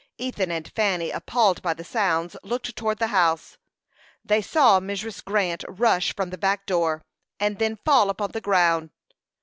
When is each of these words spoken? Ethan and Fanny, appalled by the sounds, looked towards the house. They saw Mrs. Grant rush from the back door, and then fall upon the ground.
Ethan 0.17 0.49
and 0.49 0.67
Fanny, 0.71 1.11
appalled 1.11 1.61
by 1.61 1.75
the 1.75 1.83
sounds, 1.83 2.35
looked 2.41 2.75
towards 2.75 2.97
the 2.97 3.05
house. 3.13 3.59
They 4.25 4.41
saw 4.41 4.79
Mrs. 4.79 5.23
Grant 5.23 5.63
rush 5.67 6.15
from 6.15 6.31
the 6.31 6.39
back 6.39 6.65
door, 6.65 7.03
and 7.39 7.59
then 7.59 7.75
fall 7.85 8.09
upon 8.09 8.31
the 8.31 8.41
ground. 8.41 8.89